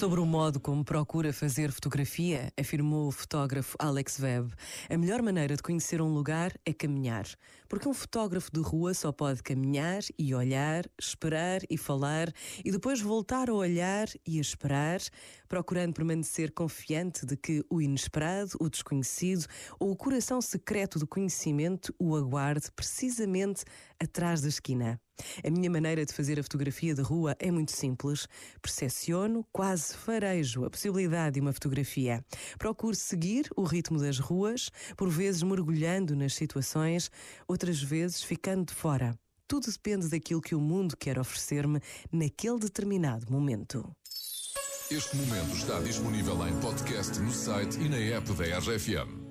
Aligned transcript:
Sobre 0.00 0.18
o 0.18 0.24
modo 0.24 0.58
como 0.58 0.82
procura 0.82 1.30
fazer 1.30 1.70
fotografia, 1.70 2.50
afirmou 2.58 3.08
o 3.08 3.12
fotógrafo 3.12 3.76
Alex 3.78 4.18
Webb, 4.18 4.50
a 4.88 4.96
melhor 4.96 5.20
maneira 5.20 5.54
de 5.54 5.62
conhecer 5.62 6.00
um 6.00 6.08
lugar 6.08 6.54
é 6.64 6.72
caminhar. 6.72 7.26
Porque 7.68 7.86
um 7.86 7.92
fotógrafo 7.92 8.50
de 8.50 8.62
rua 8.62 8.94
só 8.94 9.12
pode 9.12 9.42
caminhar 9.42 10.00
e 10.18 10.34
olhar, 10.34 10.86
esperar 10.98 11.60
e 11.68 11.76
falar 11.76 12.32
e 12.64 12.72
depois 12.72 13.02
voltar 13.02 13.50
a 13.50 13.52
olhar 13.52 14.08
e 14.26 14.38
a 14.38 14.40
esperar, 14.40 15.00
procurando 15.46 15.92
permanecer 15.92 16.50
confiante 16.50 17.26
de 17.26 17.36
que 17.36 17.62
o 17.68 17.82
inesperado, 17.82 18.52
o 18.58 18.70
desconhecido 18.70 19.44
ou 19.78 19.90
o 19.90 19.96
coração 19.96 20.40
secreto 20.40 20.98
do 20.98 21.06
conhecimento 21.06 21.94
o 21.98 22.16
aguarde 22.16 22.72
precisamente 22.74 23.64
atrás 24.00 24.40
da 24.40 24.48
esquina. 24.48 24.98
A 25.44 25.50
minha 25.50 25.70
maneira 25.70 26.04
de 26.04 26.12
fazer 26.12 26.38
a 26.38 26.42
fotografia 26.42 26.94
de 26.94 27.02
rua 27.02 27.36
é 27.38 27.50
muito 27.50 27.72
simples. 27.72 28.26
Percepciono, 28.60 29.44
quase 29.52 29.94
farejo 29.96 30.64
a 30.64 30.70
possibilidade 30.70 31.34
de 31.34 31.40
uma 31.40 31.52
fotografia. 31.52 32.24
Procuro 32.58 32.94
seguir 32.94 33.48
o 33.56 33.62
ritmo 33.62 33.98
das 33.98 34.18
ruas, 34.18 34.70
por 34.96 35.08
vezes 35.08 35.42
mergulhando 35.42 36.14
nas 36.16 36.34
situações, 36.34 37.10
outras 37.46 37.82
vezes 37.82 38.22
ficando 38.22 38.66
de 38.66 38.74
fora. 38.74 39.18
Tudo 39.46 39.70
depende 39.70 40.08
daquilo 40.08 40.40
que 40.40 40.54
o 40.54 40.60
mundo 40.60 40.96
quer 40.96 41.18
oferecer-me 41.18 41.80
naquele 42.12 42.58
determinado 42.58 43.30
momento. 43.32 43.90
Este 44.90 45.16
momento 45.16 45.56
está 45.56 45.78
disponível 45.80 46.46
em 46.48 46.60
podcast 46.60 47.18
no 47.20 47.32
site 47.32 47.78
e 47.80 47.88
na 47.88 47.96
app 47.96 48.32
da 48.32 48.58
RFM. 48.58 49.30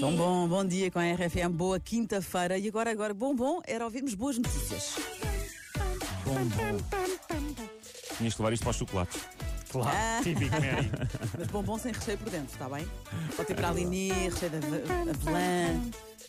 Bom, 0.00 0.14
bom, 0.16 0.48
bom 0.48 0.64
dia 0.64 0.90
com 0.90 0.98
a 0.98 1.02
RFM, 1.12 1.50
boa 1.50 1.80
quinta-feira. 1.80 2.56
E 2.58 2.68
agora, 2.68 2.90
agora, 2.90 3.12
bom, 3.14 3.34
bom, 3.34 3.60
era 3.66 3.84
ouvirmos 3.84 4.14
boas 4.14 4.36
notícias. 4.38 4.94
Bom, 6.24 6.34
bom. 6.44 6.78
Tinhas 8.16 8.34
que 8.34 8.42
levar 8.42 8.52
isto 8.52 8.62
para 8.62 8.70
os 8.70 8.76
chocolates. 8.76 9.20
Claro, 9.70 9.90
Ah. 9.92 10.20
típico 10.22 10.50
Mary. 10.60 10.90
Mas 11.38 11.46
bombom 11.48 11.78
sem 11.78 11.92
recheio 11.92 12.18
por 12.18 12.30
dentro, 12.30 12.52
está 12.52 12.68
bem? 12.68 12.86
Pode 13.36 13.48
ter 13.48 13.54
para 13.54 13.68
alinir, 13.68 14.14
recheio 14.14 14.50
de 14.50 14.56
ave- 14.56 15.10
avelã. 15.10 15.80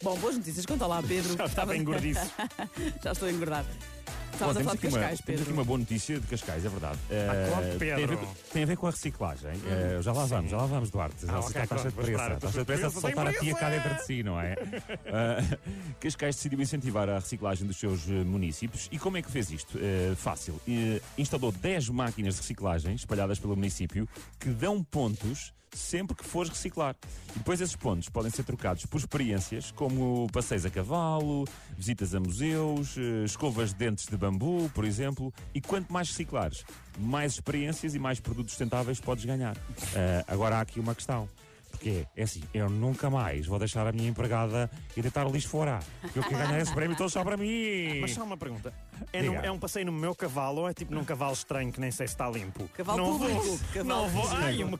Bom, 0.03 0.17
boas 0.17 0.35
notícias. 0.37 0.65
Conta 0.65 0.85
lá, 0.87 1.01
Pedro. 1.07 1.37
Já 1.37 1.45
estava 1.45 1.75
engordiço. 1.77 2.21
Já 3.03 3.11
estou 3.13 3.27
a 3.27 3.31
engordar. 3.31 3.65
Bom, 4.37 4.45
a 4.51 4.53
temos, 4.53 4.63
falar 4.63 4.73
aqui 4.73 4.81
de 4.81 4.87
uma, 4.87 4.99
Cascais, 4.99 5.19
temos 5.19 5.19
aqui 5.19 5.25
Pedro. 5.49 5.53
uma 5.53 5.63
boa 5.65 5.79
notícia 5.79 6.19
de 6.19 6.27
Cascais, 6.27 6.65
é 6.65 6.69
verdade. 6.69 6.99
Ah, 7.09 7.47
claro, 7.49 7.65
Eh, 7.65 7.75
tem, 7.77 7.91
a 7.91 7.95
ver, 7.95 8.07
Pedro. 8.07 8.17
com- 8.25 8.33
tem 8.53 8.63
a 8.63 8.65
ver 8.65 8.77
com 8.77 8.87
a 8.87 8.91
reciclagem. 8.91 9.49
Eh, 9.51 9.99
já 10.01 10.13
lá 10.13 10.25
vamos, 10.25 10.51
já 10.51 10.57
lá 10.57 10.65
vamos, 10.65 10.89
Duarte. 10.89 11.15
Ah, 11.23 11.27
Já 11.27 11.39
ok, 11.39 11.61
está 11.61 11.77
cheio 11.77 11.89
de 11.89 11.95
pronto, 11.95 11.95
vou 11.95 12.03
pressa. 12.15 12.33
Está 12.33 12.51
cheio 12.51 12.59
de 12.61 12.65
pressa 12.65 12.87
de 12.87 12.91
tem 12.93 13.01
soltar 13.01 13.27
a 13.27 13.33
tia 13.33 13.55
cá 13.55 13.69
dentro 13.69 13.95
de 13.95 14.05
si, 14.05 14.23
não 14.23 14.39
é? 14.39 14.55
Eh, 15.05 15.57
Cascais 15.99 16.35
decidiu 16.35 16.61
incentivar 16.61 17.09
a 17.09 17.15
reciclagem 17.19 17.67
dos 17.67 17.77
seus 17.77 18.05
municípios. 18.05 18.87
E 18.91 18.97
como 18.99 19.17
é 19.17 19.21
que 19.21 19.31
fez 19.31 19.51
isto? 19.51 19.77
Fácil. 20.15 20.59
Instalou 21.17 21.51
10 21.51 21.89
máquinas 21.89 22.35
de 22.35 22.41
reciclagem 22.41 22.95
espalhadas 22.95 23.39
pelo 23.39 23.55
município 23.55 24.07
que 24.39 24.49
dão 24.49 24.81
pontos 24.83 25.51
sempre 25.73 26.15
que 26.15 26.23
fores 26.25 26.49
reciclar. 26.49 26.95
E 27.35 27.39
depois 27.39 27.61
esses 27.61 27.75
pontos 27.75 28.09
podem 28.09 28.31
ser 28.31 28.43
trocados 28.43 28.85
por 28.85 28.97
experiências 28.99 29.71
como 29.71 30.27
passeios 30.31 30.65
a 30.65 30.69
cavalo, 30.69 31.45
visitas 31.77 32.13
a 32.15 32.19
museus, 32.19 32.95
eh, 32.97 33.25
escovas 33.25 33.69
de 33.73 33.79
dentes 33.79 34.05
de 34.07 34.17
bambu, 34.17 34.69
por 34.73 34.85
exemplo. 34.85 35.33
E 35.53 35.61
quanto 35.61 35.91
mais 35.91 36.09
reciclares, 36.09 36.63
mais 36.97 37.33
experiências 37.33 37.95
e 37.95 37.99
mais 37.99 38.19
produtos 38.19 38.51
sustentáveis 38.53 38.99
podes 38.99 39.25
ganhar. 39.25 39.55
Eh, 39.95 40.23
agora 40.27 40.57
há 40.57 40.61
aqui 40.61 40.79
uma 40.79 40.95
questão. 40.95 41.29
Porque 41.71 42.05
é 42.17 42.23
assim, 42.23 42.41
eu 42.51 42.67
nunca 42.67 43.11
mais 43.11 43.45
vou 43.45 43.59
deixar 43.59 43.85
a 43.85 43.91
minha 43.91 44.09
empregada 44.09 44.69
ir 44.97 45.01
deitar 45.03 45.25
o 45.27 45.31
lixo 45.31 45.47
fora. 45.47 45.79
Porque 46.01 46.17
eu 46.17 46.23
quero 46.23 46.37
ganhar 46.47 46.59
esse 46.59 46.73
prémio 46.73 46.97
todo 46.97 47.09
só 47.11 47.23
para 47.23 47.37
mim. 47.37 47.99
Mas 48.01 48.11
só 48.11 48.23
uma 48.23 48.35
pergunta. 48.35 48.73
É, 49.13 49.21
num- 49.21 49.35
é 49.35 49.51
um 49.51 49.59
passeio 49.59 49.85
no 49.85 49.91
meu 49.91 50.13
cavalo 50.15 50.61
ou 50.61 50.69
é 50.69 50.73
tipo 50.73 50.93
num 50.93 51.05
cavalo 51.05 51.31
estranho 51.31 51.71
que 51.71 51.79
nem 51.79 51.91
sei 51.91 52.07
se 52.07 52.15
está 52.15 52.27
limpo? 52.29 52.67
Cavalo 52.69 52.97
não 52.97 53.19
público, 53.19 53.41
Vou, 53.43 53.59
cavalo 53.71 54.01
não 54.01 54.09
vou. 54.09 54.27
Ai, 54.31 54.61
eu 54.63 54.67
me. 54.67 54.77